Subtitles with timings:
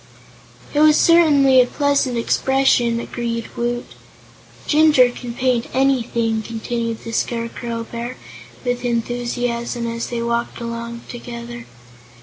[0.73, 3.85] "It was certainly a pleasant expression," agreed Woot.
[4.65, 8.17] "Jinjur can paint anything," continued the Scarecrow Bear,
[8.65, 11.67] with enthusiasm, as they walked along together.